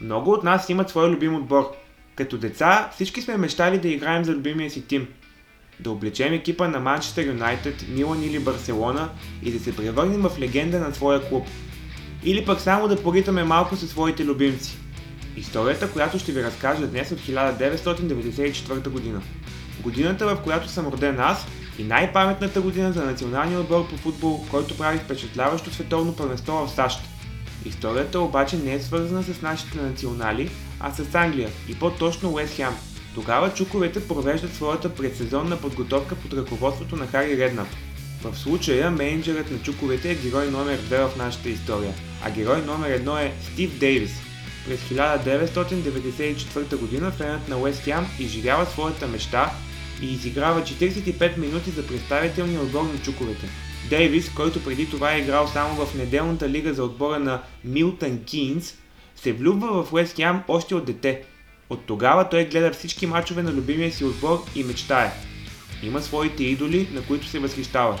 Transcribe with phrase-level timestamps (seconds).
[0.00, 1.72] Много от нас имат свой любим отбор.
[2.14, 5.08] Като деца всички сме мечтали да играем за любимия си тим.
[5.80, 9.08] Да облечем екипа на Манчестър Юнайтед, Милан или Барселона
[9.42, 11.46] и да се превърнем в легенда на своя клуб.
[12.24, 14.78] Или пък само да поритаме малко със своите любимци.
[15.36, 19.22] Историята, която ще ви разкажа днес от 1994 година.
[19.80, 21.46] Годината, в която съм роден аз
[21.78, 27.00] и най-паметната година за националния отбор по футбол, който прави впечатляващо световно първенство в САЩ.
[27.64, 30.50] Историята обаче не е свързана с нашите национали,
[30.80, 32.74] а с Англия и по-точно Уест Хем.
[33.14, 37.68] Тогава чуковете провеждат своята предсезонна подготовка под ръководството на Хари Реднап.
[38.22, 43.02] В случая менеджерът на чуковете е герой номер 2 в нашата история, а герой номер
[43.02, 44.12] 1 е Стив Дейвис.
[44.66, 47.10] През 1994 г.
[47.10, 49.52] фенът на Уест Хем изживява своята мечта
[50.02, 53.48] и изиграва 45 минути за представителния отбор на чуковете.
[53.90, 58.74] Дейвис, който преди това е играл само в неделната лига за отбора на Милтън Кинс,
[59.16, 61.22] се влюбва в Уест Хем още от дете.
[61.70, 65.12] От тогава той гледа всички мачове на любимия си отбор и мечтае.
[65.82, 67.98] Има своите идоли, на които се възхищава.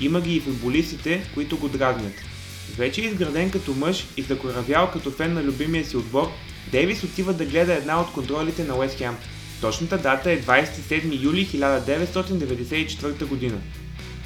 [0.00, 2.14] Има ги и футболистите, които го дразнят.
[2.76, 6.30] Вече изграден като мъж и закоравял като фен на любимия си отбор,
[6.72, 9.16] Дейвис отива да гледа една от контролите на Уест Хем.
[9.60, 13.58] Точната дата е 27 юли 1994 година.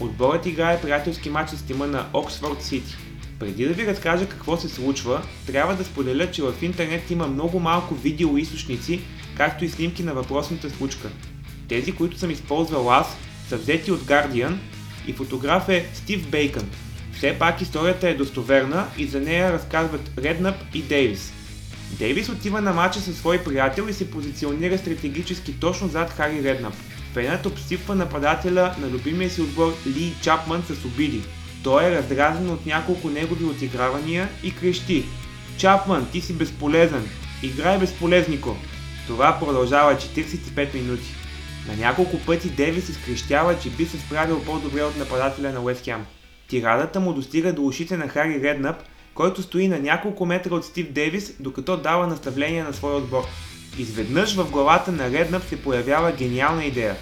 [0.00, 2.96] Отборът играе приятелски матч с тима на Оксфорд Сити.
[3.38, 7.60] Преди да ви разкажа какво се случва, трябва да споделя, че в интернет има много
[7.60, 9.00] малко видеоизточници,
[9.36, 11.08] както и снимки на въпросната случка.
[11.68, 13.16] Тези, които съм използвал аз,
[13.48, 14.56] са взети от Guardian
[15.06, 16.70] и фотограф е Стив Бейкън.
[17.12, 21.32] Все пак историята е достоверна и за нея разказват Реднап и Дейвис.
[21.98, 26.74] Дейвис отива на матча със свой приятел и се позиционира стратегически точно зад Хари Реднап.
[27.12, 31.22] Фенът обсипва нападателя на любимия си отбор Ли Чапман с обиди.
[31.64, 35.04] Той е раздразен от няколко негови отигравания и крещи.
[35.56, 37.08] Чапман, ти си безполезен.
[37.42, 38.56] Играй безполезнико.
[39.06, 41.14] Това продължава 45 минути.
[41.68, 46.04] На няколко пъти Девис изкрещява, че би се справил по-добре от нападателя на Уест Хем.
[46.48, 48.76] Тирадата му достига до ушите на Хари Реднап,
[49.14, 53.24] който стои на няколко метра от Стив Дейвис, докато дава наставление на своя отбор.
[53.78, 56.96] Изведнъж в главата на Реднап се появява гениална идея.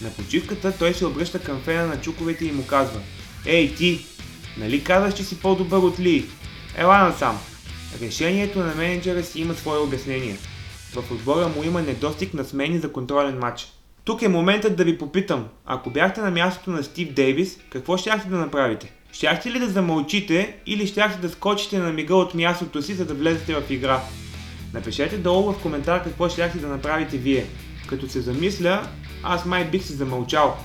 [0.00, 3.00] На почивката той се обръща към фена на чуковете и му казва
[3.46, 4.06] Ей ти,
[4.56, 6.26] нали казваш, че си по-добър от Ли?
[6.76, 7.38] Ела насам.
[8.00, 10.36] Решението на менеджера си има свое обяснение.
[10.92, 13.72] В отбора му има недостиг на смени за контролен матч.
[14.04, 18.28] Тук е моментът да ви попитам, ако бяхте на мястото на Стив Дейвис, какво щяхте
[18.28, 18.92] да направите?
[19.12, 23.14] Щяхте ли да замълчите или щяхте да скочите на мига от мястото си, за да
[23.14, 24.00] влезете в игра?
[24.74, 27.46] Напишете долу в коментар какво щяхте да направите вие.
[27.86, 28.88] Като се замисля,
[29.22, 30.56] аз май бих се замълчал.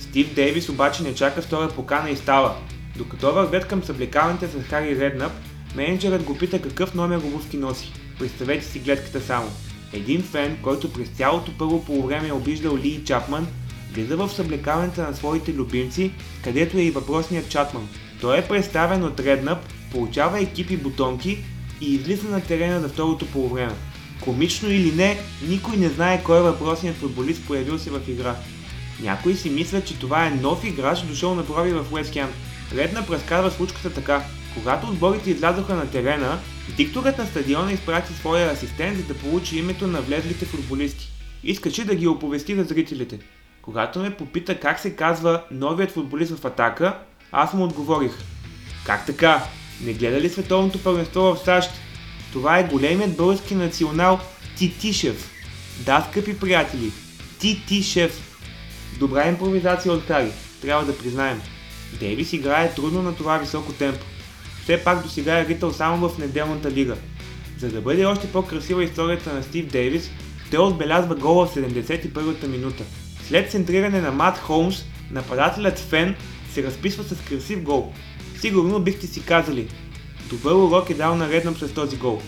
[0.00, 2.54] Стив Дейвис обаче не чака втора покана и става.
[2.96, 5.32] Докато вървят към съблекаването с Хари Реднап,
[5.76, 7.92] менеджерът го пита какъв номер обувки носи.
[8.18, 9.50] Представете си гледката само.
[9.92, 13.46] Един фен, който през цялото първо полувреме е обиждал Ли Чапман,
[13.92, 16.12] влиза в съблекаването на своите любимци,
[16.44, 17.88] където е и въпросният Чатман.
[18.20, 19.58] Той е представен от Реднап,
[19.92, 21.44] получава екипи бутонки
[21.80, 23.74] и излиза на терена за второто полувреме.
[24.20, 25.18] Комично или не,
[25.48, 28.36] никой не знае кой е въпросният футболист появил се в игра.
[29.02, 32.28] Някои си мислят, че това е нов играч, дошъл на проби в Уест Хем.
[32.74, 34.24] Реднап разказва случката така.
[34.54, 36.38] Когато отборите излязоха на терена,
[36.76, 41.12] дикторът на стадиона изпрати своя асистент, за да получи името на влезлите футболисти.
[41.44, 43.18] Искаше да ги оповести за зрителите.
[43.62, 46.98] Когато ме попита как се казва новият футболист в атака,
[47.32, 48.12] аз му отговорих.
[48.84, 49.42] Как така?
[49.80, 51.70] Не гледа ли световното първенство в САЩ?
[52.32, 54.20] Това е големият български национал
[54.56, 55.30] Титишев.
[55.78, 56.92] Да, скъпи приятели,
[57.38, 58.20] Титишев.
[58.98, 60.30] Добра импровизация от Хари,
[60.62, 61.40] трябва да признаем.
[62.00, 64.04] Дейвис играе трудно на това високо темпо.
[64.62, 66.96] Все пак до сега е ритъл само в неделната лига.
[67.58, 70.10] За да бъде още по-красива историята на Стив Дейвис,
[70.50, 72.84] той отбелязва гола в 71-та минута.
[73.28, 76.16] След центриране на Мат Холмс, нападателят Фен
[76.52, 77.92] се разписва с красив гол.
[78.44, 79.68] Сигурно бихте си казали,
[80.30, 82.20] добър урок е дал наредно с този гол.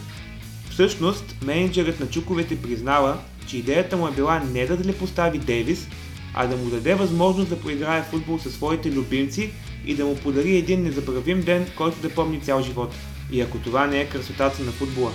[0.70, 5.88] Всъщност, менеджерът на чуковете признава, че идеята му е била не да постави Дейвис,
[6.34, 9.50] а да му даде възможност да поиграе футбол със своите любимци
[9.86, 12.94] и да му подари един незабравим ден, който да помни цял живот.
[13.32, 15.12] И ако това не е красотата на футбола.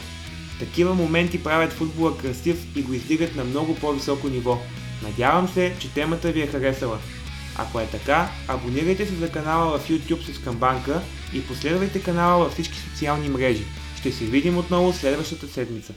[0.60, 4.58] Такива моменти правят футбола красив и го издигат на много по-високо ниво.
[5.04, 6.98] Надявам се, че темата ви е харесала.
[7.56, 11.02] Ако е така, абонирайте се за канала в YouTube с камбанка
[11.34, 13.66] и последвайте канала във всички социални мрежи.
[14.00, 15.94] Ще се видим отново следващата седмица.